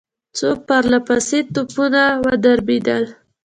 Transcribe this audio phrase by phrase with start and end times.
[0.37, 3.03] څو پرله پسې توپونه ودربېدل.